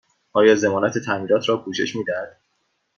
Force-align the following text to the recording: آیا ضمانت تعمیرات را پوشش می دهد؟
آیا 0.33 0.55
ضمانت 0.55 0.97
تعمیرات 0.97 1.49
را 1.49 1.57
پوشش 1.57 1.95
می 1.95 2.03
دهد؟ 2.03 2.37